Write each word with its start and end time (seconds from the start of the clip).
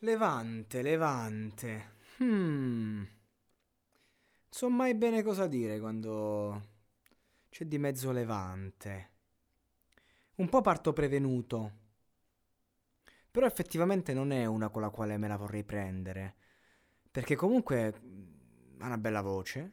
Levante, 0.00 0.82
Levante. 0.82 1.96
Hmm. 2.18 2.98
Non 2.98 3.06
so 4.48 4.70
mai 4.70 4.94
bene 4.94 5.22
cosa 5.22 5.48
dire 5.48 5.80
quando 5.80 6.62
c'è 7.48 7.64
di 7.64 7.78
mezzo 7.78 8.12
Levante. 8.12 9.10
Un 10.36 10.48
po' 10.48 10.60
parto 10.60 10.92
prevenuto. 10.92 11.72
Però 13.30 13.44
effettivamente 13.44 14.14
non 14.14 14.30
è 14.30 14.44
una 14.46 14.68
con 14.68 14.82
la 14.82 14.90
quale 14.90 15.16
me 15.16 15.26
la 15.26 15.36
vorrei 15.36 15.64
prendere. 15.64 16.36
Perché 17.10 17.34
comunque 17.34 17.86
ha 18.78 18.86
una 18.86 18.98
bella 18.98 19.20
voce, 19.20 19.72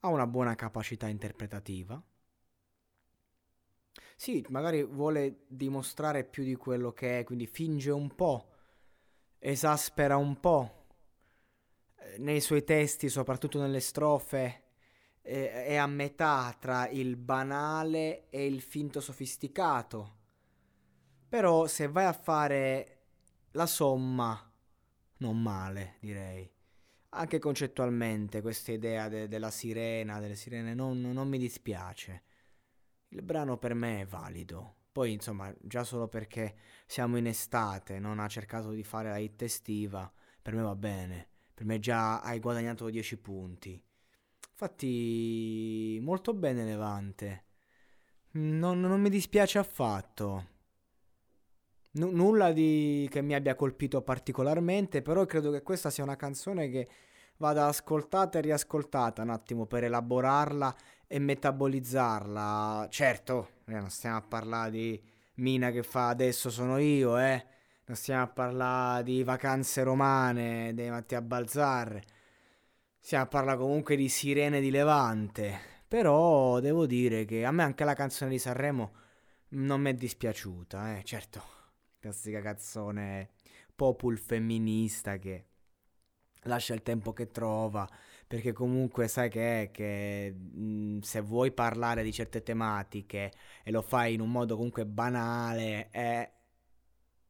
ha 0.00 0.08
una 0.08 0.26
buona 0.26 0.56
capacità 0.56 1.06
interpretativa. 1.06 2.02
Sì, 4.16 4.44
magari 4.48 4.82
vuole 4.82 5.44
dimostrare 5.46 6.24
più 6.24 6.42
di 6.42 6.54
quello 6.56 6.92
che 6.92 7.20
è, 7.20 7.24
quindi 7.24 7.46
finge 7.46 7.90
un 7.90 8.14
po', 8.14 8.55
esaspera 9.38 10.16
un 10.16 10.38
po'. 10.40 10.86
Eh, 11.96 12.18
nei 12.18 12.40
suoi 12.40 12.64
testi, 12.64 13.08
soprattutto 13.08 13.60
nelle 13.60 13.80
strofe, 13.80 14.62
è 15.26 15.74
a 15.74 15.88
metà 15.88 16.56
tra 16.58 16.88
il 16.88 17.16
banale 17.16 18.28
e 18.30 18.46
il 18.46 18.60
finto 18.60 19.00
sofisticato. 19.00 20.14
Però 21.28 21.66
se 21.66 21.88
vai 21.88 22.04
a 22.04 22.12
fare 22.12 23.06
la 23.52 23.66
somma, 23.66 24.52
non 25.18 25.42
male, 25.42 25.96
direi. 26.00 26.48
Anche 27.10 27.38
concettualmente 27.40 28.40
questa 28.40 28.70
idea 28.70 29.08
de- 29.08 29.26
della 29.26 29.50
sirena, 29.50 30.20
delle 30.20 30.36
sirene, 30.36 30.74
non, 30.74 31.00
non 31.00 31.28
mi 31.28 31.38
dispiace. 31.38 32.22
Il 33.08 33.22
brano 33.22 33.56
per 33.58 33.74
me 33.74 34.02
è 34.02 34.06
valido. 34.06 34.74
Poi, 34.96 35.12
insomma, 35.12 35.54
già 35.60 35.84
solo 35.84 36.08
perché 36.08 36.54
siamo 36.86 37.18
in 37.18 37.26
estate, 37.26 37.98
non 37.98 38.18
ha 38.18 38.26
cercato 38.28 38.70
di 38.70 38.82
fare 38.82 39.10
la 39.10 39.18
hit 39.18 39.42
estiva, 39.42 40.10
per 40.40 40.54
me 40.54 40.62
va 40.62 40.74
bene. 40.74 41.28
Per 41.52 41.66
me 41.66 41.78
già 41.78 42.22
hai 42.22 42.40
guadagnato 42.40 42.88
10 42.88 43.18
punti. 43.18 43.78
Infatti, 44.52 45.98
molto 46.00 46.32
bene 46.32 46.64
Levante. 46.64 47.44
Non, 48.30 48.80
non 48.80 48.98
mi 48.98 49.10
dispiace 49.10 49.58
affatto. 49.58 50.46
N- 51.92 52.14
nulla 52.14 52.52
di... 52.52 53.06
che 53.10 53.20
mi 53.20 53.34
abbia 53.34 53.54
colpito 53.54 54.00
particolarmente, 54.00 55.02
però 55.02 55.26
credo 55.26 55.50
che 55.50 55.62
questa 55.62 55.90
sia 55.90 56.04
una 56.04 56.16
canzone 56.16 56.70
che 56.70 56.88
vada 57.36 57.66
ascoltata 57.66 58.38
e 58.38 58.40
riascoltata 58.40 59.20
un 59.20 59.28
attimo 59.28 59.66
per 59.66 59.84
elaborarla 59.84 60.74
e 61.06 61.18
metabolizzarla. 61.18 62.86
Certo, 62.88 63.55
non 63.66 63.90
stiamo 63.90 64.16
a 64.16 64.22
parlare 64.22 64.70
di 64.70 65.02
Mina 65.36 65.70
che 65.70 65.82
fa 65.82 66.08
adesso 66.08 66.50
sono 66.50 66.78
io, 66.78 67.18
eh. 67.18 67.44
Non 67.86 67.96
stiamo 67.96 68.22
a 68.22 68.28
parlare 68.28 69.04
di 69.04 69.22
vacanze 69.22 69.82
romane 69.82 70.72
dei 70.74 70.88
Mattia 70.88 71.20
Balzar. 71.20 72.02
Stiamo 72.98 73.24
a 73.24 73.28
parlare 73.28 73.58
comunque 73.58 73.96
di 73.96 74.08
Sirene 74.08 74.60
di 74.60 74.70
Levante. 74.70 75.58
Però 75.86 76.58
devo 76.60 76.86
dire 76.86 77.24
che 77.24 77.44
a 77.44 77.52
me 77.52 77.62
anche 77.62 77.84
la 77.84 77.94
canzone 77.94 78.30
di 78.30 78.38
Sanremo 78.38 78.92
non 79.50 79.80
mi 79.80 79.90
è 79.90 79.94
dispiaciuta, 79.94 80.96
eh. 80.96 81.04
Certo, 81.04 81.42
classica 81.98 82.40
canzone 82.40 83.30
popul 83.74 84.18
femminista 84.18 85.18
che 85.18 85.44
lascia 86.46 86.74
il 86.74 86.82
tempo 86.82 87.12
che 87.12 87.30
trova, 87.30 87.88
perché 88.26 88.52
comunque 88.52 89.08
sai 89.08 89.28
che 89.30 89.62
è 89.62 89.70
che 89.70 90.32
mh, 90.32 91.00
se 91.00 91.20
vuoi 91.20 91.52
parlare 91.52 92.02
di 92.02 92.12
certe 92.12 92.42
tematiche 92.42 93.32
e 93.64 93.70
lo 93.70 93.82
fai 93.82 94.14
in 94.14 94.20
un 94.20 94.30
modo 94.30 94.56
comunque 94.56 94.86
banale, 94.86 95.88
eh, 95.92 96.30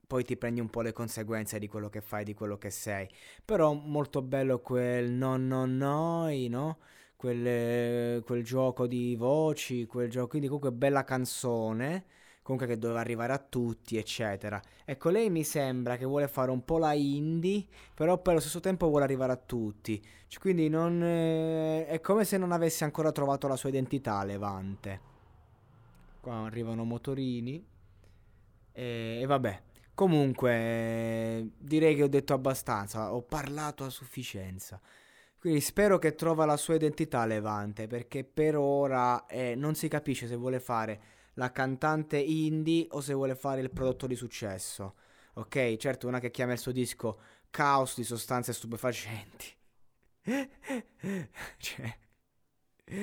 poi 0.06 0.24
ti 0.24 0.36
prendi 0.36 0.60
un 0.60 0.68
po' 0.70 0.82
le 0.82 0.92
conseguenze 0.92 1.58
di 1.58 1.66
quello 1.66 1.88
che 1.88 2.00
fai, 2.00 2.24
di 2.24 2.34
quello 2.34 2.58
che 2.58 2.70
sei. 2.70 3.08
Però 3.44 3.72
molto 3.72 4.22
bello 4.22 4.60
quel 4.60 5.10
no 5.10 5.36
no 5.36 5.66
noi, 5.66 6.48
no? 6.48 6.78
Quel, 7.16 8.22
quel 8.22 8.44
gioco 8.44 8.86
di 8.86 9.16
voci, 9.16 9.86
quel 9.86 10.10
gioco, 10.10 10.28
quindi 10.28 10.46
comunque 10.48 10.70
bella 10.72 11.02
canzone 11.04 12.04
comunque 12.46 12.68
che 12.68 12.78
doveva 12.78 13.00
arrivare 13.00 13.32
a 13.32 13.38
tutti, 13.38 13.96
eccetera. 13.96 14.62
Ecco, 14.84 15.08
lei 15.10 15.30
mi 15.30 15.42
sembra 15.42 15.96
che 15.96 16.04
vuole 16.04 16.28
fare 16.28 16.52
un 16.52 16.64
po' 16.64 16.78
la 16.78 16.92
indie, 16.92 17.66
però 17.92 18.22
poi 18.22 18.34
allo 18.34 18.40
stesso 18.40 18.60
tempo 18.60 18.86
vuole 18.86 19.02
arrivare 19.02 19.32
a 19.32 19.36
tutti. 19.36 20.00
Cioè, 20.28 20.40
quindi 20.40 20.68
non, 20.68 21.02
eh, 21.02 21.86
è 21.86 22.00
come 22.00 22.24
se 22.24 22.38
non 22.38 22.52
avesse 22.52 22.84
ancora 22.84 23.10
trovato 23.10 23.48
la 23.48 23.56
sua 23.56 23.70
identità 23.70 24.22
Levante. 24.22 25.00
Qua 26.20 26.44
arrivano 26.44 26.84
motorini. 26.84 27.66
E, 28.70 29.18
e 29.20 29.26
vabbè. 29.26 29.62
Comunque, 29.92 31.50
direi 31.58 31.96
che 31.96 32.04
ho 32.04 32.08
detto 32.08 32.32
abbastanza, 32.32 33.12
ho 33.12 33.22
parlato 33.22 33.82
a 33.82 33.90
sufficienza. 33.90 34.80
Quindi 35.36 35.60
spero 35.60 35.98
che 35.98 36.14
trova 36.14 36.44
la 36.44 36.56
sua 36.56 36.76
identità 36.76 37.26
Levante, 37.26 37.88
perché 37.88 38.22
per 38.22 38.56
ora 38.56 39.26
eh, 39.26 39.56
non 39.56 39.74
si 39.74 39.88
capisce 39.88 40.28
se 40.28 40.36
vuole 40.36 40.60
fare 40.60 41.14
la 41.36 41.52
cantante 41.52 42.18
indie 42.18 42.86
o 42.90 43.00
se 43.00 43.14
vuole 43.14 43.34
fare 43.34 43.60
il 43.60 43.70
prodotto 43.70 44.06
di 44.06 44.14
successo. 44.14 44.96
Ok, 45.34 45.76
certo, 45.76 46.08
una 46.08 46.20
che 46.20 46.30
chiama 46.30 46.52
il 46.52 46.58
suo 46.58 46.72
disco 46.72 47.18
Caos 47.50 47.96
di 47.96 48.04
sostanze 48.04 48.52
stupefacenti. 48.52 49.54
cioè, 51.58 51.98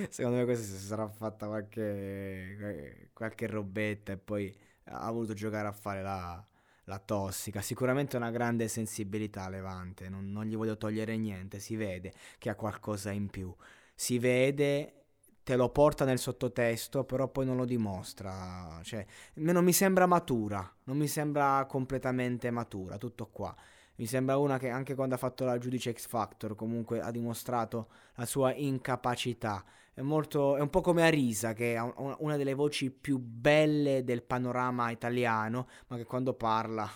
secondo 0.09 0.38
me 0.38 0.45
questa 0.45 0.66
si 0.77 0.85
sarà 0.85 1.07
fatta 1.07 1.47
qualche, 1.47 3.09
qualche 3.13 3.47
robetta 3.47 4.11
e 4.13 4.17
poi 4.17 4.55
ha 4.85 5.09
voluto 5.11 5.33
giocare 5.33 5.67
a 5.67 5.71
fare 5.71 6.01
la, 6.01 6.45
la 6.85 7.00
tossica. 7.00 7.61
Sicuramente 7.61 8.17
una 8.17 8.31
grande 8.31 8.67
sensibilità 8.67 9.47
Levante, 9.50 10.09
non, 10.09 10.31
non 10.31 10.45
gli 10.45 10.55
voglio 10.55 10.77
togliere 10.77 11.17
niente, 11.17 11.59
si 11.59 11.75
vede 11.75 12.13
che 12.39 12.50
ha 12.50 12.55
qualcosa 12.55 13.11
in 13.11 13.29
più. 13.29 13.53
Si 13.95 14.17
vede 14.17 15.03
te 15.44 15.56
lo 15.56 15.70
porta 15.70 16.06
nel 16.06 16.20
sottotesto, 16.20 17.04
però 17.04 17.28
poi 17.28 17.46
non 17.46 17.58
lo 17.58 17.66
dimostra. 17.66 18.80
Cioè, 18.81 19.06
non 19.36 19.64
mi 19.64 19.74
sembra 19.74 20.06
matura, 20.06 20.74
non 20.86 20.98
mi 20.98 21.08
sembra 21.08 21.66
completamente 21.68 22.50
matura, 22.50 22.98
tutto 22.98 23.28
qua. 23.28 23.56
Mi 23.96 24.06
sembra 24.08 24.38
una 24.38 24.58
che 24.58 24.70
anche 24.70 24.96
quando 24.96 25.16
ha 25.16 25.20
fatto 25.20 25.46
la 25.46 25.58
giudice 25.59 25.94
X 25.94 26.08
Factor 26.08 26.56
comunque 26.56 27.00
ha 27.00 27.12
dimostrato 27.12 27.90
la 28.16 28.26
sua 28.26 28.54
incapacità. 28.54 29.64
È, 29.94 30.02
molto, 30.02 30.56
è 30.56 30.62
un 30.62 30.70
po' 30.70 30.81
come 30.81 31.04
Arisa, 31.04 31.54
che 31.54 31.78
ha 31.78 31.94
una 32.18 32.36
delle 32.36 32.56
voci 32.56 32.90
più 32.90 33.20
belle 33.20 34.04
del 34.04 34.24
panorama 34.24 34.90
italiano, 34.90 35.68
ma 35.88 35.98
che 35.98 36.06
quando 36.06 36.34
parla 36.34 36.90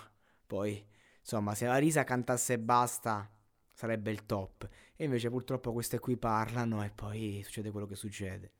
poi, 0.47 0.83
insomma, 1.19 1.53
se 1.53 1.67
Arisa 1.67 2.03
cantasse 2.03 2.53
e 2.53 2.59
basta 2.59 3.29
sarebbe 3.77 4.09
il 4.09 4.25
top. 4.25 4.67
E 4.95 5.03
invece 5.03 5.29
purtroppo 5.29 5.71
queste 5.71 5.99
qui 5.99 6.17
parlano 6.17 6.83
e 6.83 6.89
poi 6.89 7.43
succede 7.43 7.69
quello 7.69 7.85
che 7.85 7.95
succede. 7.95 8.51